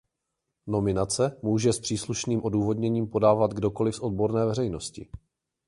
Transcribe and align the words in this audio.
Nominace 0.67 1.37
může 1.41 1.73
s 1.73 1.79
příslušným 1.79 2.43
odůvodněním 2.43 3.07
podávat 3.07 3.53
kdokoli 3.53 3.93
z 3.93 3.99
odborné 3.99 4.45
veřejnosti. 4.45 5.07